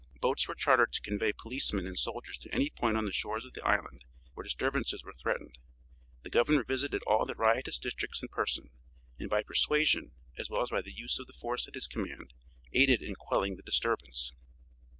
Boats 0.19 0.47
were 0.47 0.55
chartered 0.55 0.91
to 0.93 0.99
convey 1.01 1.31
policemen 1.31 1.85
and 1.85 1.95
soldiers 1.99 2.39
to 2.39 2.51
any 2.51 2.71
point 2.71 2.97
on 2.97 3.05
the 3.05 3.13
shores 3.13 3.45
of 3.45 3.53
the 3.53 3.63
island 3.63 4.03
where 4.33 4.43
disturbances 4.43 5.03
were 5.03 5.13
threatened. 5.13 5.59
The 6.23 6.31
Governor 6.31 6.63
visited 6.63 7.03
all 7.03 7.27
the 7.27 7.35
riotous 7.35 7.77
districts 7.77 8.19
in 8.23 8.29
person, 8.29 8.71
and 9.19 9.29
by 9.29 9.43
persuasion, 9.43 10.13
as 10.39 10.49
well 10.49 10.63
as 10.63 10.71
by 10.71 10.81
the 10.81 10.91
use 10.91 11.19
of 11.19 11.27
the 11.27 11.33
force 11.39 11.67
at 11.67 11.75
his 11.75 11.85
command, 11.85 12.33
aided 12.73 13.03
in 13.03 13.13
quelling 13.13 13.57
the 13.57 13.61
disturbance. 13.61 14.33